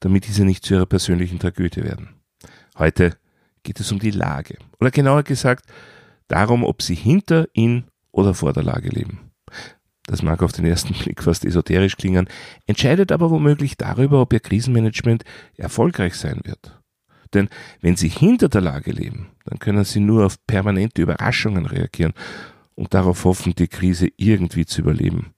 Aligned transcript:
damit 0.00 0.26
diese 0.26 0.44
nicht 0.44 0.64
zu 0.64 0.74
ihrer 0.74 0.86
persönlichen 0.86 1.38
Tragödie 1.38 1.84
werden. 1.84 2.10
Heute 2.78 3.16
geht 3.62 3.80
es 3.80 3.90
um 3.92 3.98
die 3.98 4.10
Lage. 4.10 4.58
Oder 4.80 4.90
genauer 4.90 5.22
gesagt, 5.22 5.66
darum, 6.28 6.64
ob 6.64 6.82
sie 6.82 6.94
hinter, 6.94 7.48
in 7.52 7.84
oder 8.12 8.34
vor 8.34 8.52
der 8.52 8.62
Lage 8.62 8.88
leben. 8.88 9.30
Das 10.06 10.22
mag 10.22 10.42
auf 10.42 10.52
den 10.52 10.64
ersten 10.64 10.94
Blick 10.98 11.22
fast 11.22 11.44
esoterisch 11.44 11.96
klingen, 11.96 12.28
entscheidet 12.66 13.12
aber 13.12 13.30
womöglich 13.30 13.76
darüber, 13.76 14.20
ob 14.20 14.32
ihr 14.32 14.40
Krisenmanagement 14.40 15.24
erfolgreich 15.56 16.14
sein 16.14 16.40
wird. 16.44 16.80
Denn 17.34 17.48
wenn 17.80 17.96
Sie 17.96 18.08
hinter 18.08 18.48
der 18.48 18.60
Lage 18.60 18.92
leben, 18.92 19.28
dann 19.44 19.58
können 19.58 19.84
Sie 19.84 20.00
nur 20.00 20.24
auf 20.24 20.36
permanente 20.46 21.02
Überraschungen 21.02 21.66
reagieren 21.66 22.12
und 22.76 22.94
darauf 22.94 23.24
hoffen, 23.24 23.54
die 23.54 23.68
Krise 23.68 24.08
irgendwie 24.16 24.64
zu 24.64 24.82
überleben. 24.82 25.34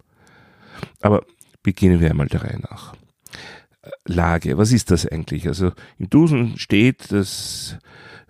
Aber 1.01 1.25
beginnen 1.63 2.01
wir 2.01 2.11
einmal 2.11 2.29
der 2.29 2.45
Reihe 2.45 2.61
nach. 2.61 2.95
Lage, 4.09 4.59
was 4.59 4.73
ist 4.73 4.91
das 4.91 5.07
eigentlich? 5.07 5.47
Also 5.47 5.73
im 5.99 6.11
Dusen 6.11 6.59
steht, 6.59 7.13
dass 7.13 7.79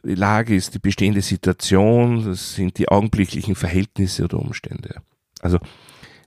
die 0.04 0.14
Lage 0.14 0.54
ist 0.54 0.74
die 0.74 0.78
bestehende 0.78 1.22
Situation, 1.22 2.24
das 2.24 2.54
sind 2.54 2.78
die 2.78 2.88
augenblicklichen 2.88 3.54
Verhältnisse 3.54 4.24
oder 4.24 4.38
Umstände. 4.38 5.02
Also 5.40 5.58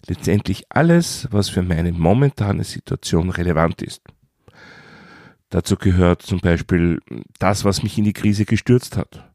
letztendlich 0.08 0.66
alles, 0.70 1.28
was 1.32 1.50
für 1.50 1.64
meine 1.64 1.92
momentane 1.92 2.64
Situation 2.64 3.30
relevant 3.30 3.82
ist. 3.82 4.02
Dazu 5.50 5.76
gehört 5.76 6.22
zum 6.22 6.40
Beispiel 6.40 7.00
das, 7.40 7.66
was 7.66 7.84
mich 7.84 7.98
in 7.98 8.06
die 8.06 8.14
Krise 8.14 8.46
gestürzt 8.46 8.96
hat. 8.98 9.30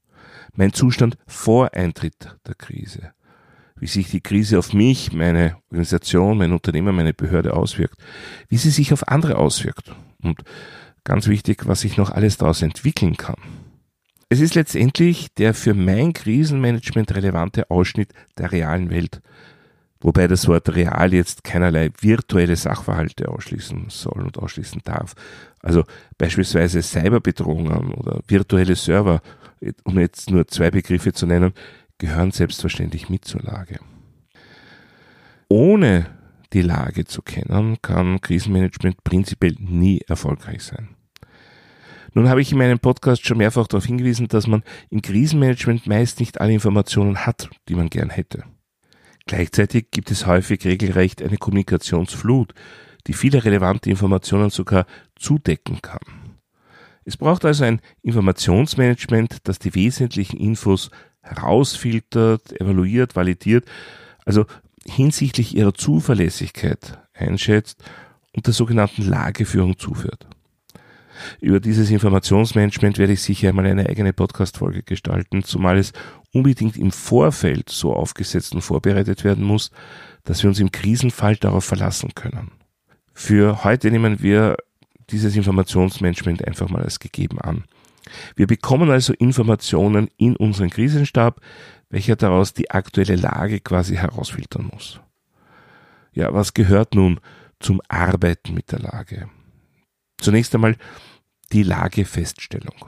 Mein 0.54 0.72
Zustand 0.72 1.18
vor 1.26 1.74
Eintritt 1.74 2.36
der 2.46 2.54
Krise. 2.54 3.12
Wie 3.78 3.86
sich 3.86 4.10
die 4.10 4.20
Krise 4.20 4.58
auf 4.58 4.72
mich, 4.72 5.12
meine 5.12 5.56
Organisation, 5.70 6.38
mein 6.38 6.52
Unternehmen, 6.52 6.96
meine 6.96 7.12
Behörde 7.12 7.54
auswirkt. 7.54 7.98
Wie 8.48 8.56
sie 8.56 8.70
sich 8.70 8.92
auf 8.92 9.08
andere 9.08 9.36
auswirkt. 9.36 9.94
Und 10.22 10.40
ganz 11.04 11.26
wichtig, 11.26 11.66
was 11.66 11.80
sich 11.80 11.96
noch 11.96 12.10
alles 12.10 12.38
daraus 12.38 12.62
entwickeln 12.62 13.16
kann. 13.16 13.36
Es 14.28 14.40
ist 14.40 14.54
letztendlich 14.54 15.32
der 15.34 15.54
für 15.54 15.74
mein 15.74 16.12
Krisenmanagement 16.12 17.14
relevante 17.14 17.70
Ausschnitt 17.70 18.12
der 18.38 18.50
realen 18.50 18.90
Welt, 18.90 19.20
Wobei 20.00 20.28
das 20.28 20.46
Wort 20.46 20.74
real 20.74 21.14
jetzt 21.14 21.42
keinerlei 21.42 21.90
virtuelle 22.00 22.56
Sachverhalte 22.56 23.28
ausschließen 23.28 23.86
soll 23.88 24.22
und 24.22 24.38
ausschließen 24.38 24.82
darf. 24.84 25.14
Also 25.62 25.84
beispielsweise 26.18 26.82
Cyberbedrohungen 26.82 27.94
oder 27.94 28.20
virtuelle 28.28 28.76
Server, 28.76 29.22
um 29.84 29.98
jetzt 29.98 30.30
nur 30.30 30.46
zwei 30.48 30.70
Begriffe 30.70 31.12
zu 31.12 31.26
nennen, 31.26 31.54
gehören 31.98 32.30
selbstverständlich 32.30 33.08
mit 33.08 33.24
zur 33.24 33.42
Lage. 33.42 33.80
Ohne 35.48 36.06
die 36.52 36.62
Lage 36.62 37.04
zu 37.04 37.22
kennen, 37.22 37.78
kann 37.82 38.20
Krisenmanagement 38.20 39.04
prinzipiell 39.04 39.54
nie 39.58 40.00
erfolgreich 40.06 40.62
sein. 40.62 40.96
Nun 42.14 42.28
habe 42.28 42.40
ich 42.40 42.52
in 42.52 42.58
meinem 42.58 42.78
Podcast 42.78 43.26
schon 43.26 43.38
mehrfach 43.38 43.66
darauf 43.66 43.84
hingewiesen, 43.84 44.28
dass 44.28 44.46
man 44.46 44.62
im 44.88 45.02
Krisenmanagement 45.02 45.86
meist 45.86 46.18
nicht 46.18 46.40
alle 46.40 46.54
Informationen 46.54 47.26
hat, 47.26 47.50
die 47.68 47.74
man 47.74 47.90
gern 47.90 48.10
hätte. 48.10 48.44
Gleichzeitig 49.26 49.90
gibt 49.90 50.10
es 50.10 50.26
häufig 50.26 50.64
regelrecht 50.64 51.20
eine 51.20 51.36
Kommunikationsflut, 51.36 52.54
die 53.06 53.12
viele 53.12 53.44
relevante 53.44 53.90
Informationen 53.90 54.50
sogar 54.50 54.86
zudecken 55.16 55.82
kann. 55.82 56.00
Es 57.04 57.16
braucht 57.16 57.44
also 57.44 57.64
ein 57.64 57.80
Informationsmanagement, 58.02 59.38
das 59.44 59.58
die 59.58 59.74
wesentlichen 59.74 60.38
Infos 60.38 60.90
herausfiltert, 61.26 62.60
evaluiert, 62.60 63.16
validiert, 63.16 63.64
also 64.24 64.46
hinsichtlich 64.84 65.56
ihrer 65.56 65.74
Zuverlässigkeit 65.74 66.98
einschätzt 67.14 67.82
und 68.32 68.46
der 68.46 68.54
sogenannten 68.54 69.02
Lageführung 69.02 69.78
zuführt. 69.78 70.26
Über 71.40 71.60
dieses 71.60 71.90
Informationsmanagement 71.90 72.98
werde 72.98 73.14
ich 73.14 73.22
sicher 73.22 73.48
einmal 73.48 73.66
eine 73.66 73.88
eigene 73.88 74.12
Podcast-Folge 74.12 74.82
gestalten, 74.82 75.42
zumal 75.42 75.78
es 75.78 75.92
unbedingt 76.32 76.76
im 76.76 76.90
Vorfeld 76.92 77.70
so 77.70 77.94
aufgesetzt 77.94 78.54
und 78.54 78.60
vorbereitet 78.60 79.24
werden 79.24 79.44
muss, 79.44 79.70
dass 80.24 80.42
wir 80.42 80.48
uns 80.48 80.60
im 80.60 80.72
Krisenfall 80.72 81.36
darauf 81.36 81.64
verlassen 81.64 82.14
können. 82.14 82.50
Für 83.14 83.64
heute 83.64 83.90
nehmen 83.90 84.22
wir 84.22 84.56
dieses 85.10 85.36
Informationsmanagement 85.36 86.46
einfach 86.46 86.68
mal 86.68 86.82
als 86.82 87.00
gegeben 87.00 87.40
an. 87.40 87.64
Wir 88.34 88.46
bekommen 88.46 88.90
also 88.90 89.12
Informationen 89.14 90.08
in 90.16 90.36
unseren 90.36 90.70
Krisenstab, 90.70 91.40
welcher 91.90 92.16
daraus 92.16 92.52
die 92.52 92.70
aktuelle 92.70 93.16
Lage 93.16 93.60
quasi 93.60 93.96
herausfiltern 93.96 94.70
muss. 94.72 95.00
Ja, 96.12 96.32
was 96.32 96.54
gehört 96.54 96.94
nun 96.94 97.20
zum 97.60 97.80
Arbeiten 97.88 98.54
mit 98.54 98.72
der 98.72 98.80
Lage? 98.80 99.28
Zunächst 100.18 100.54
einmal 100.54 100.76
die 101.52 101.62
Lagefeststellung. 101.62 102.86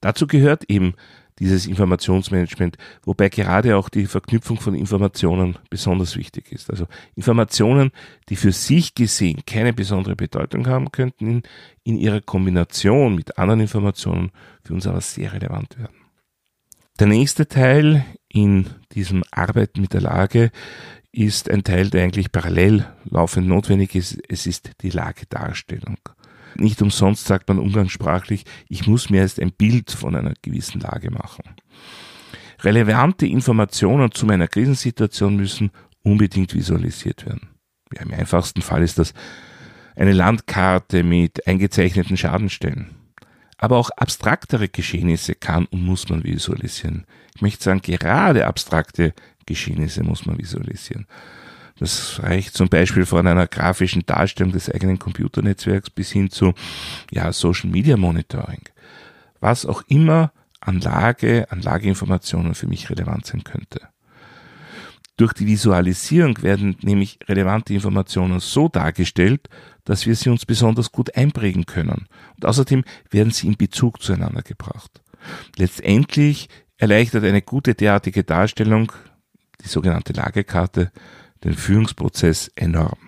Dazu 0.00 0.26
gehört 0.26 0.64
eben 0.70 0.94
dieses 1.40 1.66
Informationsmanagement, 1.66 2.76
wobei 3.02 3.30
gerade 3.30 3.76
auch 3.76 3.88
die 3.88 4.06
Verknüpfung 4.06 4.60
von 4.60 4.74
Informationen 4.74 5.58
besonders 5.70 6.16
wichtig 6.16 6.52
ist. 6.52 6.70
Also 6.70 6.86
Informationen, 7.16 7.90
die 8.28 8.36
für 8.36 8.52
sich 8.52 8.94
gesehen 8.94 9.40
keine 9.46 9.72
besondere 9.72 10.14
Bedeutung 10.14 10.68
haben, 10.68 10.92
könnten 10.92 11.26
in, 11.26 11.42
in 11.82 11.96
ihrer 11.96 12.20
Kombination 12.20 13.16
mit 13.16 13.38
anderen 13.38 13.60
Informationen 13.60 14.30
für 14.62 14.74
uns 14.74 14.86
aber 14.86 15.00
sehr 15.00 15.32
relevant 15.32 15.78
werden. 15.78 15.96
Der 16.98 17.06
nächste 17.06 17.48
Teil 17.48 18.04
in 18.28 18.66
diesem 18.92 19.24
Arbeiten 19.30 19.80
mit 19.80 19.94
der 19.94 20.02
Lage 20.02 20.50
ist 21.12 21.50
ein 21.50 21.64
Teil, 21.64 21.88
der 21.88 22.04
eigentlich 22.04 22.30
parallel 22.30 22.86
laufend 23.04 23.48
notwendig 23.48 23.94
ist. 23.94 24.18
Es 24.28 24.46
ist 24.46 24.72
die 24.82 24.90
Lagedarstellung. 24.90 25.96
Nicht 26.56 26.82
umsonst 26.82 27.26
sagt 27.26 27.48
man 27.48 27.58
umgangssprachlich, 27.58 28.44
ich 28.68 28.86
muss 28.86 29.10
mir 29.10 29.22
erst 29.22 29.40
ein 29.40 29.52
Bild 29.52 29.90
von 29.90 30.14
einer 30.14 30.34
gewissen 30.42 30.80
Lage 30.80 31.10
machen. 31.10 31.44
Relevante 32.62 33.26
Informationen 33.26 34.12
zu 34.12 34.26
meiner 34.26 34.48
Krisensituation 34.48 35.36
müssen 35.36 35.70
unbedingt 36.02 36.54
visualisiert 36.54 37.26
werden. 37.26 37.48
Ja, 37.94 38.02
Im 38.02 38.12
einfachsten 38.12 38.62
Fall 38.62 38.82
ist 38.82 38.98
das 38.98 39.14
eine 39.96 40.12
Landkarte 40.12 41.02
mit 41.02 41.46
eingezeichneten 41.46 42.16
Schadenstellen. 42.16 42.94
Aber 43.58 43.76
auch 43.76 43.90
abstraktere 43.90 44.68
Geschehnisse 44.68 45.34
kann 45.34 45.66
und 45.66 45.84
muss 45.84 46.08
man 46.08 46.24
visualisieren. 46.24 47.04
Ich 47.34 47.42
möchte 47.42 47.64
sagen, 47.64 47.82
gerade 47.82 48.46
abstrakte 48.46 49.12
Geschehnisse 49.44 50.02
muss 50.02 50.24
man 50.24 50.38
visualisieren. 50.38 51.06
Das 51.80 52.22
reicht 52.22 52.54
zum 52.54 52.68
Beispiel 52.68 53.06
von 53.06 53.26
einer 53.26 53.46
grafischen 53.46 54.04
Darstellung 54.04 54.52
des 54.52 54.70
eigenen 54.70 54.98
Computernetzwerks 54.98 55.88
bis 55.88 56.10
hin 56.10 56.30
zu 56.30 56.52
ja, 57.10 57.32
Social 57.32 57.70
Media 57.70 57.96
Monitoring. 57.96 58.68
Was 59.40 59.64
auch 59.64 59.82
immer 59.88 60.30
an 60.60 60.80
Lage, 60.80 61.46
an 61.50 61.62
Lageinformationen 61.62 62.54
für 62.54 62.66
mich 62.66 62.90
relevant 62.90 63.24
sein 63.24 63.44
könnte. 63.44 63.80
Durch 65.16 65.32
die 65.32 65.46
Visualisierung 65.46 66.42
werden 66.42 66.76
nämlich 66.82 67.18
relevante 67.26 67.72
Informationen 67.72 68.40
so 68.40 68.68
dargestellt, 68.68 69.48
dass 69.84 70.04
wir 70.04 70.14
sie 70.16 70.28
uns 70.28 70.44
besonders 70.44 70.92
gut 70.92 71.16
einprägen 71.16 71.64
können. 71.64 72.08
Und 72.36 72.44
außerdem 72.44 72.84
werden 73.10 73.32
sie 73.32 73.46
in 73.46 73.56
Bezug 73.56 74.02
zueinander 74.02 74.42
gebracht. 74.42 75.00
Letztendlich 75.56 76.50
erleichtert 76.76 77.24
eine 77.24 77.40
gute 77.40 77.74
derartige 77.74 78.22
Darstellung, 78.22 78.92
die 79.64 79.68
sogenannte 79.68 80.12
Lagekarte, 80.12 80.92
den 81.44 81.54
Führungsprozess 81.54 82.50
enorm. 82.54 82.98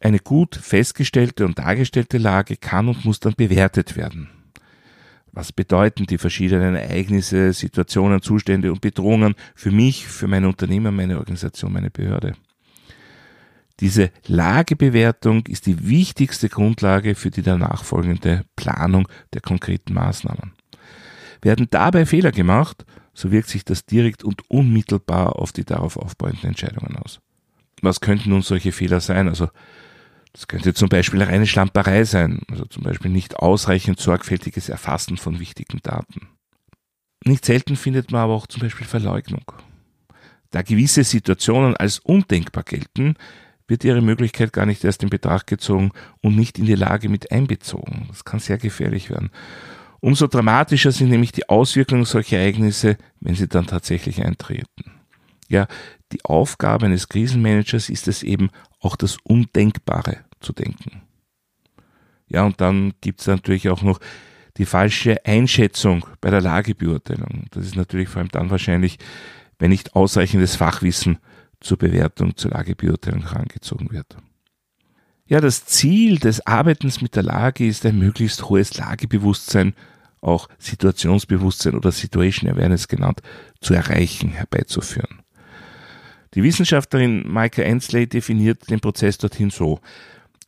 Eine 0.00 0.18
gut 0.18 0.56
festgestellte 0.56 1.44
und 1.44 1.58
dargestellte 1.58 2.18
Lage 2.18 2.56
kann 2.56 2.88
und 2.88 3.04
muss 3.04 3.20
dann 3.20 3.34
bewertet 3.34 3.96
werden. 3.96 4.28
Was 5.30 5.52
bedeuten 5.52 6.04
die 6.04 6.18
verschiedenen 6.18 6.74
Ereignisse, 6.74 7.52
Situationen, 7.54 8.20
Zustände 8.20 8.70
und 8.70 8.82
Bedrohungen 8.82 9.34
für 9.54 9.70
mich, 9.70 10.06
für 10.06 10.26
mein 10.26 10.44
Unternehmen, 10.44 10.94
meine 10.94 11.18
Organisation, 11.18 11.72
meine 11.72 11.90
Behörde? 11.90 12.34
Diese 13.80 14.10
Lagebewertung 14.26 15.46
ist 15.46 15.66
die 15.66 15.88
wichtigste 15.88 16.48
Grundlage 16.48 17.14
für 17.14 17.30
die 17.30 17.42
danach 17.42 17.82
folgende 17.82 18.44
Planung 18.56 19.08
der 19.32 19.40
konkreten 19.40 19.94
Maßnahmen. 19.94 20.52
Werden 21.40 21.68
dabei 21.70 22.04
Fehler 22.04 22.30
gemacht, 22.30 22.84
so 23.14 23.32
wirkt 23.32 23.48
sich 23.48 23.64
das 23.64 23.86
direkt 23.86 24.24
und 24.24 24.48
unmittelbar 24.50 25.36
auf 25.36 25.52
die 25.52 25.64
darauf 25.64 25.96
aufbauenden 25.96 26.50
Entscheidungen 26.50 26.96
aus. 26.96 27.20
Was 27.82 28.00
könnten 28.00 28.30
nun 28.30 28.42
solche 28.42 28.72
Fehler 28.72 29.00
sein? 29.00 29.28
Also 29.28 29.48
Das 30.32 30.48
könnte 30.48 30.72
zum 30.72 30.88
Beispiel 30.88 31.22
reine 31.22 31.46
Schlamperei 31.46 32.04
sein, 32.04 32.40
also 32.50 32.64
zum 32.64 32.82
Beispiel 32.82 33.10
nicht 33.10 33.36
ausreichend 33.36 34.00
sorgfältiges 34.00 34.70
Erfassen 34.70 35.18
von 35.18 35.38
wichtigen 35.40 35.80
Daten. 35.82 36.28
Nicht 37.24 37.44
selten 37.44 37.76
findet 37.76 38.10
man 38.10 38.22
aber 38.22 38.34
auch 38.34 38.46
zum 38.46 38.62
Beispiel 38.62 38.86
Verleugnung. 38.86 39.44
Da 40.50 40.62
gewisse 40.62 41.04
Situationen 41.04 41.76
als 41.76 41.98
undenkbar 41.98 42.64
gelten, 42.64 43.16
wird 43.68 43.84
ihre 43.84 44.02
Möglichkeit 44.02 44.52
gar 44.52 44.66
nicht 44.66 44.84
erst 44.84 45.02
in 45.02 45.10
Betracht 45.10 45.46
gezogen 45.46 45.92
und 46.20 46.36
nicht 46.36 46.58
in 46.58 46.66
die 46.66 46.74
Lage 46.74 47.08
mit 47.08 47.30
einbezogen. 47.30 48.06
Das 48.08 48.24
kann 48.24 48.40
sehr 48.40 48.58
gefährlich 48.58 49.08
werden. 49.10 49.30
Umso 50.00 50.26
dramatischer 50.26 50.92
sind 50.92 51.10
nämlich 51.10 51.32
die 51.32 51.48
Auswirkungen 51.48 52.04
solcher 52.04 52.38
Ereignisse, 52.38 52.96
wenn 53.20 53.34
sie 53.34 53.48
dann 53.48 53.66
tatsächlich 53.66 54.24
eintreten. 54.24 55.01
Ja, 55.52 55.66
die 56.12 56.24
Aufgabe 56.24 56.86
eines 56.86 57.10
Krisenmanagers 57.10 57.90
ist 57.90 58.08
es 58.08 58.22
eben, 58.22 58.48
auch 58.80 58.96
das 58.96 59.18
Undenkbare 59.22 60.20
zu 60.40 60.54
denken. 60.54 61.02
Ja, 62.26 62.44
und 62.44 62.62
dann 62.62 62.94
gibt 63.02 63.20
es 63.20 63.26
natürlich 63.26 63.68
auch 63.68 63.82
noch 63.82 64.00
die 64.56 64.64
falsche 64.64 65.26
Einschätzung 65.26 66.06
bei 66.22 66.30
der 66.30 66.40
Lagebeurteilung. 66.40 67.44
Das 67.50 67.66
ist 67.66 67.76
natürlich 67.76 68.08
vor 68.08 68.20
allem 68.20 68.30
dann 68.30 68.48
wahrscheinlich, 68.48 68.98
wenn 69.58 69.68
nicht 69.68 69.94
ausreichendes 69.94 70.56
Fachwissen 70.56 71.18
zur 71.60 71.76
Bewertung, 71.76 72.34
zur 72.34 72.52
Lagebeurteilung 72.52 73.28
herangezogen 73.28 73.90
wird. 73.90 74.16
Ja, 75.26 75.42
das 75.42 75.66
Ziel 75.66 76.18
des 76.18 76.46
Arbeitens 76.46 77.02
mit 77.02 77.14
der 77.14 77.24
Lage 77.24 77.66
ist 77.66 77.84
ein 77.84 77.98
möglichst 77.98 78.48
hohes 78.48 78.74
Lagebewusstsein, 78.78 79.74
auch 80.22 80.48
Situationsbewusstsein 80.58 81.74
oder 81.74 81.92
Situation 81.92 82.48
Awareness 82.48 82.88
genannt, 82.88 83.20
zu 83.60 83.74
erreichen, 83.74 84.30
herbeizuführen. 84.30 85.21
Die 86.34 86.42
Wissenschaftlerin 86.42 87.30
Maika 87.30 87.62
Ensley 87.62 88.06
definiert 88.06 88.70
den 88.70 88.80
Prozess 88.80 89.18
dorthin 89.18 89.50
so. 89.50 89.80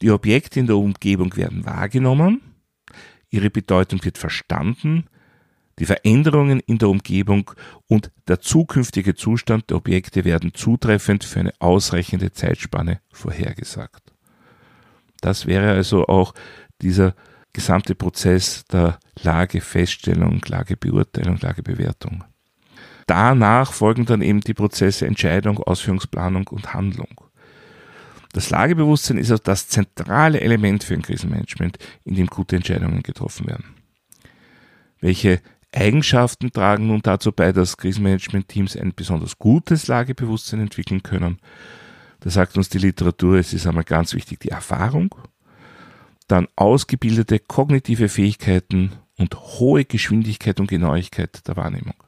Die 0.01 0.11
Objekte 0.11 0.61
in 0.61 0.67
der 0.67 0.77
Umgebung 0.77 1.37
werden 1.37 1.65
wahrgenommen, 1.65 2.41
ihre 3.31 3.51
Bedeutung 3.51 4.05
wird 4.05 4.19
verstanden, 4.19 5.05
die 5.79 5.87
Veränderungen 5.87 6.61
in 6.61 6.79
der 6.79 6.89
Umgebung 6.89 7.51
und 7.89 8.13
der 8.29 8.41
zukünftige 8.41 9.15
Zustand 9.15 9.71
der 9.71 9.79
Objekte 9.79 10.25
werden 10.25 10.55
zutreffend 10.55 11.25
für 11.25 11.41
eine 11.41 11.53
ausreichende 11.59 12.33
Zeitspanne 12.33 13.01
vorhergesagt. 13.13 14.13
Das 15.21 15.47
wäre 15.47 15.73
also 15.73 16.07
auch 16.07 16.35
dieser 16.81 17.15
gesamte 17.53 17.95
Prozess 17.95 18.65
der 18.67 18.99
Lagefeststellung, 19.23 20.41
Lagebeurteilung, 20.47 21.39
Lagebewertung. 21.41 22.25
Danach 23.07 23.73
folgen 23.73 24.07
dann 24.07 24.23
eben 24.23 24.41
die 24.41 24.55
Prozesse 24.55 25.07
Entscheidung, 25.07 25.59
Ausführungsplanung 25.59 26.49
und 26.49 26.73
Handlung. 26.73 27.21
Das 28.33 28.51
Lagebewusstsein 28.51 29.19
ist 29.19 29.31
also 29.31 29.43
das 29.45 29.69
zentrale 29.69 30.41
Element 30.41 30.83
für 30.83 30.95
ein 30.95 31.03
Krisenmanagement, 31.03 31.79
in 32.05 32.17
dem 32.17 32.27
gute 32.27 32.57
Entscheidungen 32.57 33.03
getroffen 33.03 33.47
werden. 33.47 33.75
Welche 35.01 35.41
Eigenschaften 35.73 36.53
tragen 36.53 36.87
nun 36.87 37.03
dazu 37.03 37.31
bei, 37.31 37.53
dass 37.53 37.77
Krisenmanagement-Teams 37.77 38.77
ein 38.77 38.95
besonders 38.95 39.39
gutes 39.39 39.87
Lagebewusstsein 39.87 40.61
entwickeln 40.61 41.03
können? 41.03 41.39
Da 42.21 42.31
sagt 42.31 42.57
uns 42.57 42.69
die 42.69 42.79
Literatur, 42.79 43.39
es 43.39 43.53
ist 43.53 43.67
einmal 43.67 43.85
ganz 43.85 44.15
wichtig 44.15 44.41
die 44.41 44.49
Erfahrung, 44.49 45.15
dann 46.27 46.49
ausgebildete 46.57 47.39
kognitive 47.39 48.09
Fähigkeiten 48.09 48.93
und 49.19 49.35
hohe 49.35 49.85
Geschwindigkeit 49.85 50.59
und 50.59 50.69
Genauigkeit 50.69 51.47
der 51.47 51.57
Wahrnehmung. 51.57 52.04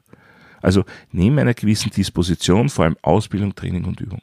Also 0.61 0.83
neben 1.11 1.39
einer 1.39 1.53
gewissen 1.53 1.91
Disposition, 1.91 2.69
vor 2.69 2.85
allem 2.85 2.97
Ausbildung, 3.01 3.55
Training 3.55 3.85
und 3.85 3.99
Übung. 3.99 4.21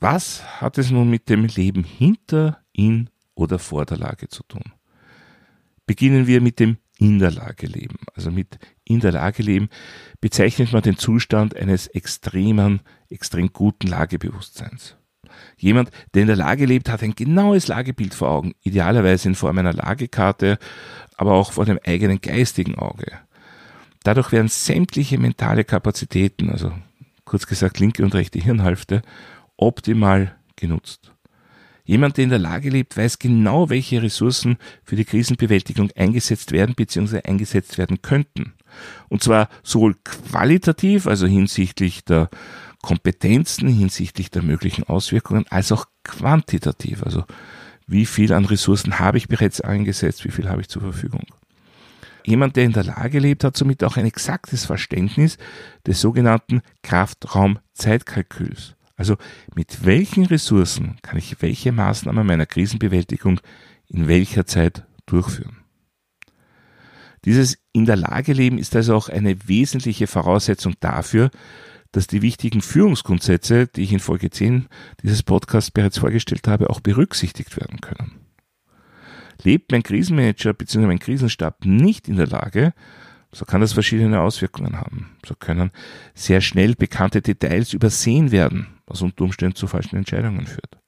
Was 0.00 0.60
hat 0.60 0.78
es 0.78 0.90
nun 0.90 1.10
mit 1.10 1.28
dem 1.28 1.44
Leben 1.44 1.84
hinter, 1.84 2.58
in 2.72 3.10
oder 3.34 3.58
vor 3.58 3.84
der 3.84 3.98
Lage 3.98 4.28
zu 4.28 4.42
tun? 4.44 4.72
Beginnen 5.86 6.26
wir 6.26 6.40
mit 6.40 6.60
dem 6.60 6.78
in 6.98 7.18
der 7.18 7.30
Lage 7.30 7.66
leben. 7.66 7.96
Also 8.14 8.30
mit 8.30 8.58
in 8.84 9.00
der 9.00 9.12
Lage 9.12 9.42
leben 9.42 9.68
bezeichnet 10.20 10.72
man 10.72 10.82
den 10.82 10.98
Zustand 10.98 11.56
eines 11.56 11.86
extremen, 11.86 12.80
extrem 13.08 13.52
guten 13.52 13.86
Lagebewusstseins. 13.86 14.96
Jemand, 15.56 15.90
der 16.14 16.22
in 16.22 16.28
der 16.28 16.36
Lage 16.36 16.66
lebt, 16.66 16.88
hat 16.88 17.02
ein 17.02 17.14
genaues 17.14 17.68
Lagebild 17.68 18.14
vor 18.14 18.30
Augen, 18.30 18.54
idealerweise 18.62 19.28
in 19.28 19.34
Form 19.34 19.58
einer 19.58 19.72
Lagekarte, 19.72 20.58
aber 21.16 21.34
auch 21.34 21.52
vor 21.52 21.64
dem 21.64 21.78
eigenen 21.84 22.20
geistigen 22.20 22.76
Auge. 22.76 23.12
Dadurch 24.08 24.32
werden 24.32 24.48
sämtliche 24.48 25.18
mentale 25.18 25.64
Kapazitäten, 25.64 26.48
also 26.48 26.72
kurz 27.26 27.46
gesagt 27.46 27.78
linke 27.78 28.02
und 28.02 28.14
rechte 28.14 28.38
Hirnhälfte, 28.38 29.02
optimal 29.58 30.34
genutzt. 30.56 31.12
Jemand, 31.84 32.16
der 32.16 32.24
in 32.24 32.30
der 32.30 32.38
Lage 32.38 32.70
lebt, 32.70 32.96
weiß 32.96 33.18
genau, 33.18 33.68
welche 33.68 34.02
Ressourcen 34.02 34.56
für 34.82 34.96
die 34.96 35.04
Krisenbewältigung 35.04 35.90
eingesetzt 35.94 36.52
werden 36.52 36.74
bzw. 36.74 37.20
eingesetzt 37.28 37.76
werden 37.76 38.00
könnten. 38.00 38.54
Und 39.10 39.22
zwar 39.22 39.50
sowohl 39.62 39.94
qualitativ, 40.04 41.06
also 41.06 41.26
hinsichtlich 41.26 42.02
der 42.02 42.30
Kompetenzen, 42.80 43.68
hinsichtlich 43.68 44.30
der 44.30 44.42
möglichen 44.42 44.84
Auswirkungen, 44.84 45.44
als 45.50 45.70
auch 45.70 45.84
quantitativ, 46.02 47.02
also 47.02 47.24
wie 47.86 48.06
viel 48.06 48.32
an 48.32 48.46
Ressourcen 48.46 49.00
habe 49.00 49.18
ich 49.18 49.28
bereits 49.28 49.60
eingesetzt, 49.60 50.24
wie 50.24 50.30
viel 50.30 50.48
habe 50.48 50.62
ich 50.62 50.70
zur 50.70 50.80
Verfügung. 50.80 51.26
Jemand, 52.28 52.56
der 52.56 52.64
in 52.64 52.74
der 52.74 52.84
Lage 52.84 53.20
lebt, 53.20 53.42
hat 53.42 53.56
somit 53.56 53.82
auch 53.82 53.96
ein 53.96 54.04
exaktes 54.04 54.66
Verständnis 54.66 55.38
des 55.86 55.98
sogenannten 56.02 56.60
Kraftraum-Zeitkalküls. 56.82 58.76
Also 58.96 59.16
mit 59.54 59.86
welchen 59.86 60.26
Ressourcen 60.26 60.98
kann 61.00 61.16
ich 61.16 61.40
welche 61.40 61.72
Maßnahmen 61.72 62.26
meiner 62.26 62.44
Krisenbewältigung 62.44 63.40
in 63.86 64.08
welcher 64.08 64.44
Zeit 64.44 64.84
durchführen. 65.06 65.56
Dieses 67.24 67.56
in 67.72 67.86
der 67.86 67.96
Lage 67.96 68.34
leben 68.34 68.58
ist 68.58 68.76
also 68.76 68.94
auch 68.94 69.08
eine 69.08 69.48
wesentliche 69.48 70.06
Voraussetzung 70.06 70.74
dafür, 70.80 71.30
dass 71.92 72.08
die 72.08 72.20
wichtigen 72.20 72.60
Führungsgrundsätze, 72.60 73.68
die 73.68 73.84
ich 73.84 73.92
in 73.94 74.00
Folge 74.00 74.28
10 74.28 74.66
dieses 75.02 75.22
Podcasts 75.22 75.70
bereits 75.70 75.96
vorgestellt 75.96 76.46
habe, 76.46 76.68
auch 76.68 76.80
berücksichtigt 76.80 77.56
werden 77.56 77.80
können. 77.80 78.27
Lebt 79.42 79.70
mein 79.72 79.82
Krisenmanager 79.82 80.52
bzw. 80.52 80.86
mein 80.86 80.98
Krisenstab 80.98 81.64
nicht 81.64 82.08
in 82.08 82.16
der 82.16 82.26
Lage, 82.26 82.72
so 83.32 83.44
kann 83.44 83.60
das 83.60 83.72
verschiedene 83.72 84.20
Auswirkungen 84.20 84.80
haben. 84.80 85.16
So 85.24 85.34
können 85.34 85.70
sehr 86.14 86.40
schnell 86.40 86.74
bekannte 86.74 87.20
Details 87.20 87.72
übersehen 87.72 88.32
werden, 88.32 88.68
was 88.86 89.02
unter 89.02 89.24
Umständen 89.24 89.56
zu 89.56 89.66
falschen 89.66 89.96
Entscheidungen 89.96 90.46
führt. 90.46 90.78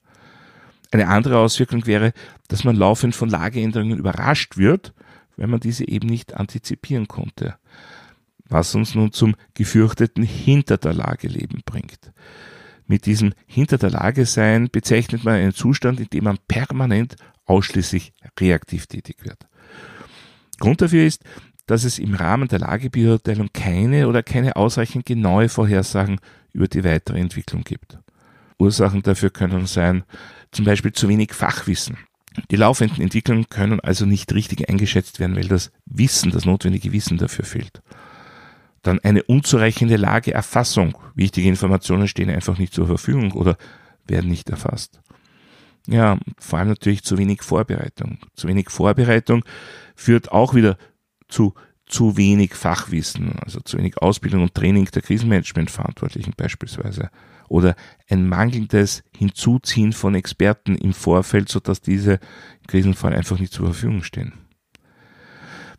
Eine 0.91 1.07
andere 1.07 1.37
Auswirkung 1.37 1.85
wäre, 1.85 2.13
dass 2.49 2.63
man 2.63 2.75
laufend 2.75 3.15
von 3.15 3.29
Lageänderungen 3.29 3.97
überrascht 3.97 4.57
wird, 4.57 4.93
wenn 5.37 5.49
man 5.49 5.61
diese 5.61 5.87
eben 5.87 6.07
nicht 6.07 6.35
antizipieren 6.35 7.07
konnte. 7.07 7.55
Was 8.49 8.75
uns 8.75 8.95
nun 8.95 9.13
zum 9.13 9.35
gefürchteten 9.53 10.23
Hinter 10.23 10.77
der 10.77 10.93
Lage 10.93 11.29
leben 11.29 11.61
bringt. 11.65 12.11
Mit 12.91 13.05
diesem 13.05 13.33
Hinter 13.47 13.77
der 13.77 13.91
Lage 13.91 14.25
sein 14.25 14.67
bezeichnet 14.69 15.23
man 15.23 15.35
einen 15.35 15.53
Zustand, 15.53 16.01
in 16.01 16.09
dem 16.09 16.25
man 16.25 16.37
permanent 16.49 17.15
ausschließlich 17.45 18.11
reaktiv 18.37 18.85
tätig 18.87 19.15
wird. 19.23 19.47
Grund 20.59 20.81
dafür 20.81 21.05
ist, 21.05 21.23
dass 21.67 21.85
es 21.85 21.99
im 21.99 22.15
Rahmen 22.15 22.49
der 22.49 22.59
Lagebeurteilung 22.59 23.47
keine 23.53 24.09
oder 24.09 24.23
keine 24.23 24.57
ausreichend 24.57 25.05
genaue 25.05 25.47
Vorhersagen 25.47 26.19
über 26.51 26.67
die 26.67 26.83
weitere 26.83 27.21
Entwicklung 27.21 27.63
gibt. 27.63 27.97
Ursachen 28.59 29.03
dafür 29.03 29.29
können 29.29 29.67
sein, 29.67 30.03
zum 30.51 30.65
Beispiel 30.65 30.91
zu 30.91 31.07
wenig 31.07 31.33
Fachwissen. 31.33 31.95
Die 32.51 32.57
laufenden 32.57 33.01
Entwicklungen 33.01 33.47
können 33.47 33.79
also 33.79 34.05
nicht 34.05 34.33
richtig 34.33 34.67
eingeschätzt 34.67 35.21
werden, 35.21 35.37
weil 35.37 35.47
das 35.47 35.71
Wissen, 35.85 36.31
das 36.31 36.43
notwendige 36.43 36.91
Wissen 36.91 37.17
dafür 37.17 37.45
fehlt. 37.45 37.81
Dann 38.81 38.99
eine 38.99 39.23
unzureichende 39.23 39.95
Lageerfassung. 39.95 40.97
Wichtige 41.15 41.47
Informationen 41.47 42.07
stehen 42.07 42.29
einfach 42.29 42.57
nicht 42.57 42.73
zur 42.73 42.87
Verfügung 42.87 43.31
oder 43.33 43.57
werden 44.07 44.29
nicht 44.29 44.49
erfasst. 44.49 45.01
Ja, 45.87 46.17
vor 46.37 46.59
allem 46.59 46.69
natürlich 46.69 47.03
zu 47.03 47.17
wenig 47.17 47.41
Vorbereitung. 47.43 48.19
Zu 48.35 48.47
wenig 48.47 48.69
Vorbereitung 48.69 49.43
führt 49.95 50.31
auch 50.31 50.53
wieder 50.53 50.77
zu 51.27 51.53
zu 51.91 52.15
wenig 52.15 52.55
Fachwissen, 52.55 53.37
also 53.39 53.59
zu 53.59 53.77
wenig 53.77 53.97
Ausbildung 53.97 54.43
und 54.43 54.55
Training 54.55 54.85
der 54.85 55.01
Krisenmanagementverantwortlichen 55.01 56.33
beispielsweise. 56.37 57.09
Oder 57.49 57.75
ein 58.09 58.29
mangelndes 58.29 59.03
Hinzuziehen 59.15 59.91
von 59.91 60.15
Experten 60.15 60.75
im 60.75 60.93
Vorfeld, 60.93 61.49
sodass 61.49 61.81
diese 61.81 62.13
im 62.13 62.67
Krisenfall 62.67 63.13
einfach 63.13 63.39
nicht 63.39 63.51
zur 63.51 63.65
Verfügung 63.65 64.03
stehen. 64.03 64.31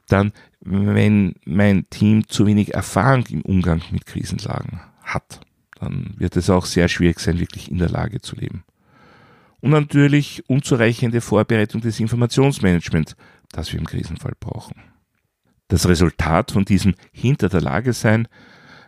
Dann, 0.06 0.32
wenn 0.62 1.34
mein 1.44 1.88
Team 1.90 2.28
zu 2.28 2.46
wenig 2.46 2.74
Erfahrung 2.74 3.26
im 3.26 3.42
Umgang 3.42 3.82
mit 3.90 4.06
Krisenlagen 4.06 4.80
hat, 5.02 5.40
dann 5.80 6.14
wird 6.16 6.36
es 6.36 6.50
auch 6.50 6.66
sehr 6.66 6.88
schwierig 6.88 7.20
sein, 7.20 7.40
wirklich 7.40 7.70
in 7.70 7.78
der 7.78 7.88
Lage 7.88 8.20
zu 8.20 8.36
leben. 8.36 8.64
Und 9.60 9.70
natürlich 9.70 10.48
unzureichende 10.48 11.20
Vorbereitung 11.20 11.80
des 11.80 12.00
Informationsmanagements, 12.00 13.16
das 13.50 13.72
wir 13.72 13.78
im 13.78 13.86
Krisenfall 13.86 14.34
brauchen 14.38 14.74
das 15.72 15.88
Resultat 15.88 16.50
von 16.52 16.64
diesem 16.64 16.94
hinter 17.12 17.48
der 17.48 17.62
Lage 17.62 17.94
sein. 17.94 18.28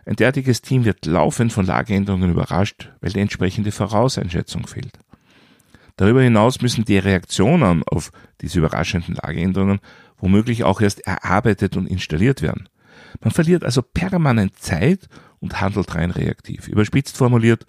Ein 0.05 0.15
derartiges 0.15 0.61
Team 0.61 0.85
wird 0.85 1.05
laufend 1.07 1.51
von 1.51 1.65
Lageänderungen 1.65 2.29
überrascht, 2.29 2.91
weil 3.01 3.11
die 3.11 3.19
entsprechende 3.19 3.71
Vorauseinschätzung 3.71 4.67
fehlt. 4.67 4.99
Darüber 5.97 6.21
hinaus 6.21 6.61
müssen 6.61 6.85
die 6.85 6.99
Reaktionen 6.99 7.83
auf 7.83 8.11
diese 8.41 8.59
überraschenden 8.59 9.15
Lageänderungen 9.15 9.79
womöglich 10.17 10.63
auch 10.63 10.81
erst 10.81 11.01
erarbeitet 11.01 11.77
und 11.77 11.87
installiert 11.87 12.41
werden. 12.41 12.69
Man 13.21 13.31
verliert 13.31 13.63
also 13.63 13.81
permanent 13.81 14.57
Zeit 14.59 15.07
und 15.39 15.61
handelt 15.61 15.95
rein 15.95 16.11
reaktiv. 16.11 16.67
Überspitzt 16.67 17.17
formuliert, 17.17 17.65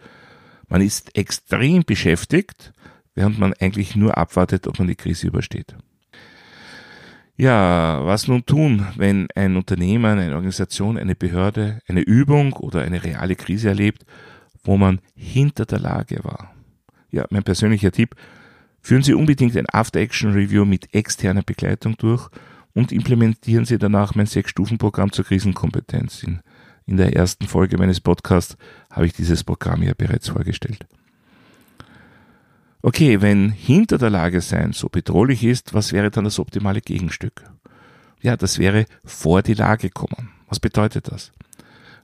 man 0.69 0.81
ist 0.81 1.17
extrem 1.17 1.85
beschäftigt, 1.85 2.73
während 3.15 3.38
man 3.38 3.55
eigentlich 3.55 3.97
nur 3.97 4.17
abwartet, 4.17 4.67
ob 4.67 4.79
man 4.79 4.88
die 4.88 4.97
Krise 4.97 5.29
übersteht. 5.29 5.76
Ja, 7.37 8.05
was 8.05 8.29
nun 8.29 8.47
tun, 8.47 8.87
wenn 8.97 9.29
ein 9.35 9.57
Unternehmen, 9.57 10.19
eine 10.19 10.35
Organisation, 10.35 10.97
eine 10.97 11.15
Behörde 11.15 11.81
eine 11.87 12.00
Übung 12.00 12.55
oder 12.55 12.83
eine 12.83 13.05
reale 13.05 13.37
Krise 13.37 13.69
erlebt, 13.69 14.07
wo 14.65 14.79
man 14.79 15.00
hinter 15.15 15.67
der 15.67 15.81
Lage 15.81 16.25
war? 16.25 16.55
Ja, 17.11 17.26
mein 17.31 17.43
persönlicher 17.43 17.93
Tipp, 17.93 18.17
führen 18.87 19.02
Sie 19.02 19.14
unbedingt 19.14 19.57
ein 19.57 19.66
After-Action-Review 19.69 20.64
mit 20.64 20.95
externer 20.95 21.43
Begleitung 21.43 21.97
durch 21.97 22.28
und 22.73 22.93
implementieren 22.93 23.64
Sie 23.64 23.78
danach 23.78 24.14
mein 24.14 24.26
Sechs-Stufen-Programm 24.26 25.11
zur 25.11 25.25
Krisenkompetenz. 25.25 26.23
In, 26.23 26.38
in 26.87 26.97
der 26.97 27.16
ersten 27.16 27.49
Folge 27.49 27.78
meines 27.78 28.00
Podcasts 28.00 28.57
habe 28.88 29.07
ich 29.07 29.12
dieses 29.12 29.43
Programm 29.43 29.83
ja 29.83 29.93
bereits 29.99 30.28
vorgestellt. 30.28 30.87
Okay, 32.81 33.21
wenn 33.21 33.50
hinter 33.50 33.99
der 33.99 34.11
Lage 34.11 34.40
sein 34.40 34.73
so 34.73 34.88
bedrohlich 34.88 35.43
ist, 35.43 35.75
was 35.75 35.93
wäre 35.93 36.12
dann 36.12 36.23
das 36.23 36.38
optimale 36.38 36.81
Gegenstück? 36.81 37.43
Ja, 38.23 38.37
das 38.37 38.61
wäre 38.61 38.87
vor 39.05 39.43
die 39.43 39.55
Lage 39.55 39.90
kommen. 39.90 40.31
Was 40.49 40.61
bedeutet 40.61 41.09
das? 41.11 41.33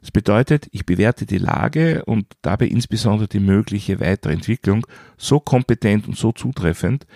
Das 0.02 0.11
bedeutet, 0.11 0.68
ich 0.73 0.85
bewerte 0.85 1.26
die 1.26 1.38
Lage 1.38 2.04
und 2.04 2.26
dabei 2.42 2.66
insbesondere 2.66 3.28
die 3.28 3.40
mögliche 3.40 4.00
weitere 4.00 4.32
Entwicklung 4.32 4.85
so 5.16 5.38
kompetent 5.38 6.09
und 6.09 6.18
so 6.18 6.32
zutreffend, 6.32 7.06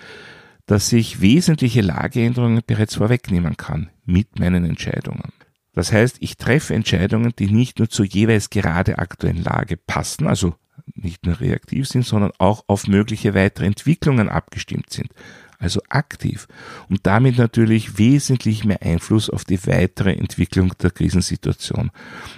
dass 0.66 0.92
ich 0.92 1.20
wesentliche 1.20 1.80
Lageänderungen 1.80 2.62
bereits 2.64 2.94
vorwegnehmen 2.94 3.56
kann 3.56 3.90
mit 4.04 4.38
meinen 4.38 4.64
Entscheidungen. 4.64 5.32
Das 5.72 5.92
heißt, 5.92 6.18
ich 6.20 6.36
treffe 6.36 6.74
Entscheidungen, 6.74 7.34
die 7.36 7.50
nicht 7.50 7.80
nur 7.80 7.90
zur 7.90 8.06
jeweils 8.06 8.50
gerade 8.50 8.98
aktuellen 8.98 9.42
Lage 9.42 9.76
passen, 9.76 10.28
also 10.28 10.54
nicht 10.94 11.26
nur 11.26 11.40
reaktiv 11.40 11.88
sind, 11.88 12.06
sondern 12.06 12.30
auch 12.38 12.64
auf 12.68 12.86
mögliche 12.86 13.34
weitere 13.34 13.66
Entwicklungen 13.66 14.28
abgestimmt 14.28 14.90
sind, 14.90 15.10
also 15.58 15.80
aktiv 15.88 16.48
und 16.88 17.06
damit 17.06 17.38
natürlich 17.38 17.98
wesentlich 17.98 18.64
mehr 18.64 18.82
Einfluss 18.82 19.30
auf 19.30 19.44
die 19.44 19.64
weitere 19.66 20.12
Entwicklung 20.12 20.72
der 20.78 20.90
Krisensituation 20.90 21.90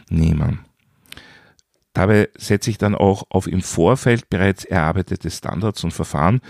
nehmen. 0.08 0.60
Dabei 1.92 2.28
setze 2.36 2.70
ich 2.70 2.78
dann 2.78 2.94
auch 2.94 3.24
auf 3.30 3.46
im 3.46 3.60
Vorfeld 3.60 4.30
bereits 4.30 4.64
erarbeitete 4.64 5.30
Standards 5.30 5.82
und 5.82 5.92
Verfahren, 5.92 6.40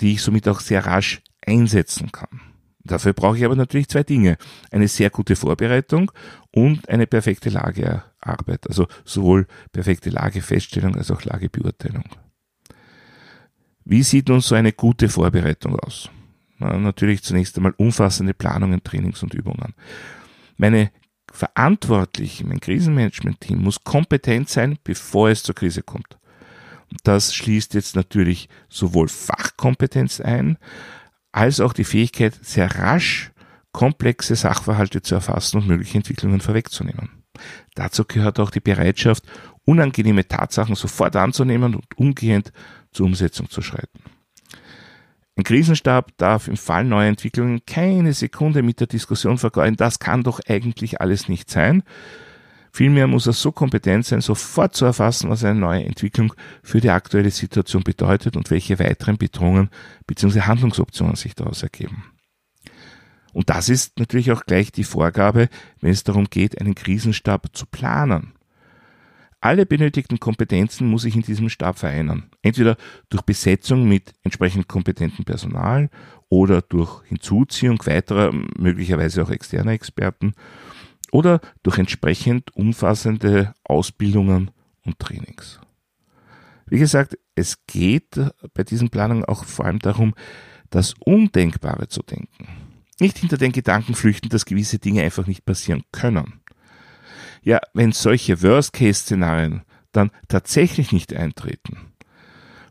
die 0.00 0.14
ich 0.14 0.22
somit 0.22 0.48
auch 0.48 0.60
sehr 0.60 0.86
rasch 0.86 1.22
einsetzen 1.46 2.10
kann. 2.10 2.40
Dafür 2.82 3.12
brauche 3.12 3.36
ich 3.36 3.44
aber 3.44 3.56
natürlich 3.56 3.88
zwei 3.88 4.02
Dinge. 4.02 4.36
Eine 4.70 4.88
sehr 4.88 5.10
gute 5.10 5.36
Vorbereitung 5.36 6.12
und 6.52 6.88
eine 6.88 7.06
perfekte 7.06 7.50
Lagearbeit. 7.50 8.66
Also 8.68 8.86
sowohl 9.04 9.46
perfekte 9.72 10.10
Lagefeststellung 10.10 10.96
als 10.96 11.10
auch 11.10 11.22
Lagebeurteilung. 11.22 12.04
Wie 13.88 14.02
sieht 14.02 14.28
nun 14.28 14.40
so 14.40 14.56
eine 14.56 14.72
gute 14.72 15.08
Vorbereitung 15.08 15.78
aus? 15.78 16.10
Na, 16.58 16.76
natürlich 16.76 17.22
zunächst 17.22 17.56
einmal 17.56 17.72
umfassende 17.76 18.34
Planungen, 18.34 18.82
Trainings 18.82 19.22
und 19.22 19.32
Übungen. 19.32 19.74
Meine 20.56 20.90
Verantwortlichen, 21.32 22.48
mein 22.48 22.58
Krisenmanagement-Team 22.58 23.62
muss 23.62 23.84
kompetent 23.84 24.48
sein, 24.48 24.76
bevor 24.82 25.30
es 25.30 25.44
zur 25.44 25.54
Krise 25.54 25.82
kommt. 25.82 26.18
Das 27.04 27.32
schließt 27.32 27.74
jetzt 27.74 27.94
natürlich 27.94 28.48
sowohl 28.68 29.06
Fachkompetenz 29.06 30.20
ein, 30.20 30.58
als 31.30 31.60
auch 31.60 31.72
die 31.72 31.84
Fähigkeit, 31.84 32.36
sehr 32.42 32.78
rasch 32.78 33.30
komplexe 33.70 34.34
Sachverhalte 34.34 35.00
zu 35.00 35.14
erfassen 35.14 35.58
und 35.58 35.68
mögliche 35.68 35.98
Entwicklungen 35.98 36.40
vorwegzunehmen. 36.40 37.22
Dazu 37.76 38.04
gehört 38.04 38.40
auch 38.40 38.50
die 38.50 38.60
Bereitschaft, 38.60 39.22
unangenehme 39.64 40.26
Tatsachen 40.26 40.74
sofort 40.74 41.14
anzunehmen 41.14 41.76
und 41.76 41.84
umgehend 41.96 42.52
zur 42.96 43.06
Umsetzung 43.06 43.48
zu 43.50 43.62
schreiten. 43.62 44.00
Ein 45.36 45.44
Krisenstab 45.44 46.16
darf 46.16 46.48
im 46.48 46.56
Fall 46.56 46.84
neuer 46.84 47.08
Entwicklungen 47.08 47.60
keine 47.66 48.14
Sekunde 48.14 48.62
mit 48.62 48.80
der 48.80 48.86
Diskussion 48.86 49.38
vergeuden, 49.38 49.76
das 49.76 49.98
kann 49.98 50.22
doch 50.22 50.40
eigentlich 50.48 51.00
alles 51.00 51.28
nicht 51.28 51.50
sein, 51.50 51.82
Vielmehr 52.76 53.06
muss 53.06 53.26
er 53.26 53.32
so 53.32 53.52
kompetent 53.52 54.04
sein, 54.04 54.20
sofort 54.20 54.76
zu 54.76 54.84
erfassen, 54.84 55.30
was 55.30 55.42
eine 55.44 55.58
neue 55.58 55.86
Entwicklung 55.86 56.34
für 56.62 56.78
die 56.78 56.90
aktuelle 56.90 57.30
Situation 57.30 57.82
bedeutet 57.82 58.36
und 58.36 58.50
welche 58.50 58.78
weiteren 58.78 59.16
Bedrohungen 59.16 59.70
bzw. 60.06 60.42
Handlungsoptionen 60.42 61.16
sich 61.16 61.34
daraus 61.34 61.62
ergeben. 61.62 62.04
Und 63.32 63.48
das 63.48 63.70
ist 63.70 63.98
natürlich 63.98 64.30
auch 64.30 64.44
gleich 64.44 64.72
die 64.72 64.84
Vorgabe, 64.84 65.48
wenn 65.80 65.90
es 65.90 66.04
darum 66.04 66.26
geht, 66.26 66.60
einen 66.60 66.74
Krisenstab 66.74 67.46
zu 67.56 67.64
planen. 67.64 68.34
Alle 69.46 69.64
benötigten 69.64 70.18
Kompetenzen 70.18 70.88
muss 70.88 71.04
ich 71.04 71.14
in 71.14 71.22
diesem 71.22 71.48
Stab 71.48 71.78
vereinen. 71.78 72.24
Entweder 72.42 72.76
durch 73.10 73.22
Besetzung 73.22 73.88
mit 73.88 74.12
entsprechend 74.24 74.66
kompetentem 74.66 75.24
Personal 75.24 75.88
oder 76.28 76.62
durch 76.62 77.04
Hinzuziehung 77.04 77.80
weiterer, 77.86 78.32
möglicherweise 78.58 79.22
auch 79.22 79.30
externer 79.30 79.70
Experten 79.70 80.34
oder 81.12 81.40
durch 81.62 81.78
entsprechend 81.78 82.56
umfassende 82.56 83.54
Ausbildungen 83.62 84.50
und 84.84 84.98
Trainings. 84.98 85.60
Wie 86.66 86.80
gesagt, 86.80 87.16
es 87.36 87.64
geht 87.68 88.20
bei 88.52 88.64
diesen 88.64 88.90
Planungen 88.90 89.24
auch 89.26 89.44
vor 89.44 89.66
allem 89.66 89.78
darum, 89.78 90.14
das 90.70 90.94
Undenkbare 90.98 91.86
zu 91.86 92.02
denken. 92.02 92.48
Nicht 92.98 93.18
hinter 93.18 93.38
den 93.38 93.52
Gedanken 93.52 93.94
flüchten, 93.94 94.28
dass 94.28 94.44
gewisse 94.44 94.80
Dinge 94.80 95.04
einfach 95.04 95.28
nicht 95.28 95.44
passieren 95.44 95.84
können. 95.92 96.40
Ja, 97.46 97.60
wenn 97.74 97.92
solche 97.92 98.42
Worst-Case-Szenarien 98.42 99.62
dann 99.92 100.10
tatsächlich 100.26 100.90
nicht 100.90 101.14
eintreten, 101.14 101.92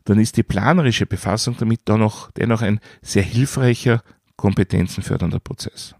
dann 0.04 0.20
ist 0.20 0.36
die 0.36 0.42
planerische 0.42 1.06
Befassung 1.06 1.56
damit 1.58 1.88
dennoch, 1.88 2.30
dennoch 2.32 2.60
ein 2.60 2.80
sehr 3.00 3.22
hilfreicher, 3.22 4.02
kompetenzenfördernder 4.36 5.40
Prozess. 5.40 5.94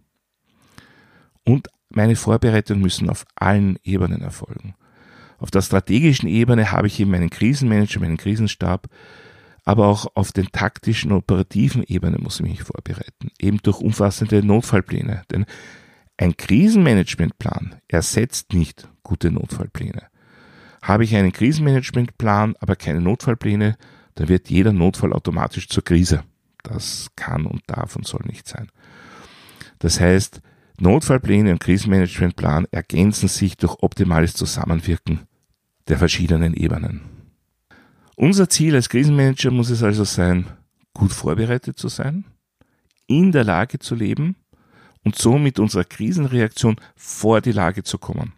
Und 1.43 1.69
meine 1.89 2.17
Vorbereitungen 2.17 2.83
müssen 2.83 3.09
auf 3.09 3.25
allen 3.35 3.79
Ebenen 3.83 4.21
erfolgen. 4.21 4.75
Auf 5.39 5.51
der 5.51 5.63
strategischen 5.63 6.29
Ebene 6.29 6.71
habe 6.71 6.89
ich 6.89 7.01
eben 7.01 7.13
meinen 7.13 7.31
Krisenmanager, 7.31 8.01
meinen 8.01 8.19
Krisenstab, 8.19 8.89
aber 9.65 9.87
auch 9.87 10.07
auf 10.15 10.33
den 10.33 10.53
taktischen, 10.53 11.13
operativen 11.13 11.83
Ebene 11.83 12.19
muss 12.19 12.41
ich 12.41 12.47
mich 12.47 12.63
vorbereiten, 12.63 13.31
eben 13.39 13.57
durch 13.63 13.81
umfassende 13.81 14.45
Notfallpläne. 14.45 15.23
Denn 15.31 15.47
ein 16.19 16.37
Krisenmanagementplan 16.37 17.77
ersetzt 17.89 18.53
nicht 18.53 18.89
gute 19.03 19.31
Notfallpläne. 19.31 20.05
Habe 20.83 21.05
ich 21.05 21.15
einen 21.15 21.33
Krisenmanagementplan, 21.33 22.55
aber 22.61 22.77
keine 22.77 23.01
Notfallpläne, 23.01 23.77
dann 24.15 24.29
wird 24.29 24.49
jeder 24.49 24.73
Notfall 24.73 25.13
automatisch 25.13 25.69
zur 25.69 25.85
Krise. 25.85 26.25
Das 26.63 27.09
kann 27.17 27.47
und 27.47 27.63
darf 27.67 27.97
und 27.97 28.07
soll 28.07 28.23
nicht 28.27 28.49
sein. 28.49 28.71
Das 29.79 30.01
heißt, 30.01 30.41
Notfallpläne 30.79 31.53
und 31.53 31.61
Krisenmanagementplan 31.61 32.67
ergänzen 32.71 33.29
sich 33.29 33.57
durch 33.57 33.77
optimales 33.83 34.35
Zusammenwirken 34.35 35.21
der 35.89 35.99
verschiedenen 35.99 36.55
Ebenen. 36.55 37.03
Unser 38.17 38.49
Ziel 38.49 38.75
als 38.75 38.89
Krisenmanager 38.89 39.51
muss 39.51 39.71
es 39.71 39.83
also 39.83 40.05
sein, 40.05 40.47
gut 40.95 41.13
vorbereitet 41.13 41.79
zu 41.79 41.89
sein, 41.89 42.25
in 43.07 43.33
der 43.33 43.45
Lage 43.45 43.79
zu 43.79 43.95
leben 43.95 44.37
und 45.07 45.17
so 45.17 45.39
mit 45.39 45.61
unserer 45.61 45.85
Krisenreaktion 45.85 46.81
vor 46.97 47.41
die 47.41 47.53
Lage 47.53 47.85
zu 47.85 47.97
kommen. 47.97 48.33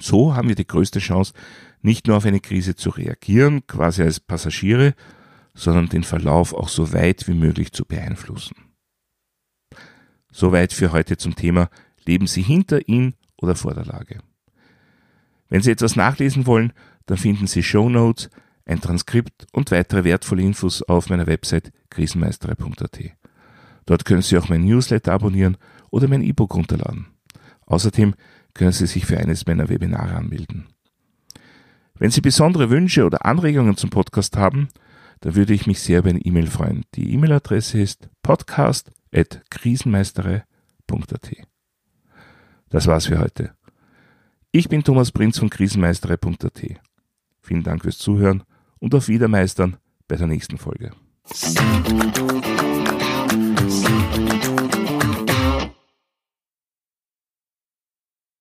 So 0.00 0.34
haben 0.34 0.48
wir 0.48 0.56
die 0.56 0.66
größte 0.66 0.98
Chance, 0.98 1.32
nicht 1.80 2.08
nur 2.08 2.16
auf 2.16 2.26
eine 2.26 2.40
Krise 2.40 2.74
zu 2.74 2.90
reagieren, 2.90 3.64
quasi 3.68 4.02
als 4.02 4.18
Passagiere, 4.18 4.94
sondern 5.54 5.88
den 5.88 6.02
Verlauf 6.02 6.54
auch 6.54 6.68
so 6.68 6.92
weit 6.92 7.28
wie 7.28 7.34
möglich 7.34 7.70
zu 7.70 7.84
beeinflussen. 7.84 8.56
Soweit 10.32 10.72
für 10.72 10.90
heute 10.90 11.16
zum 11.16 11.36
Thema 11.36 11.70
Leben 12.04 12.26
Sie 12.26 12.42
hinter, 12.42 12.88
in 12.88 13.14
oder 13.40 13.54
vor 13.54 13.72
der 13.72 13.84
Lage. 13.84 14.18
Wenn 15.50 15.62
Sie 15.62 15.70
etwas 15.70 15.94
nachlesen 15.94 16.46
wollen, 16.46 16.72
dann 17.06 17.16
finden 17.16 17.46
Sie 17.46 17.62
Show 17.62 17.88
Notes, 17.88 18.28
ein 18.64 18.80
Transkript 18.80 19.46
und 19.52 19.70
weitere 19.70 20.02
wertvolle 20.02 20.42
Infos 20.42 20.82
auf 20.82 21.10
meiner 21.10 21.28
Website 21.28 21.72
krisenmeisterei.at. 21.90 23.19
Dort 23.90 24.04
können 24.04 24.22
Sie 24.22 24.38
auch 24.38 24.48
mein 24.48 24.62
Newsletter 24.62 25.12
abonnieren 25.12 25.56
oder 25.90 26.06
mein 26.06 26.22
E-Book 26.22 26.54
runterladen. 26.54 27.08
Außerdem 27.66 28.14
können 28.54 28.70
Sie 28.70 28.86
sich 28.86 29.04
für 29.04 29.18
eines 29.18 29.46
meiner 29.46 29.68
Webinare 29.68 30.14
anmelden. 30.14 30.68
Wenn 31.94 32.12
Sie 32.12 32.20
besondere 32.20 32.70
Wünsche 32.70 33.04
oder 33.04 33.24
Anregungen 33.26 33.76
zum 33.76 33.90
Podcast 33.90 34.36
haben, 34.36 34.68
dann 35.22 35.34
würde 35.34 35.54
ich 35.54 35.66
mich 35.66 35.80
sehr 35.80 35.98
über 35.98 36.10
eine 36.10 36.20
E-Mail 36.20 36.46
freuen. 36.46 36.84
Die 36.94 37.12
E-Mail-Adresse 37.14 37.80
ist 37.80 38.08
podcast 38.22 38.92
krisenmeistere.at. 39.50 40.46
Das 42.68 42.86
war's 42.86 43.06
für 43.06 43.18
heute. 43.18 43.54
Ich 44.52 44.68
bin 44.68 44.84
Thomas 44.84 45.10
Prinz 45.10 45.40
von 45.40 45.50
krisenmeistere.at. 45.50 46.62
Vielen 47.40 47.64
Dank 47.64 47.82
fürs 47.82 47.98
Zuhören 47.98 48.44
und 48.78 48.94
auf 48.94 49.08
Wiedermeistern 49.08 49.78
bei 50.06 50.14
der 50.14 50.28
nächsten 50.28 50.58
Folge. 50.58 50.92
Podcast. 53.70 54.79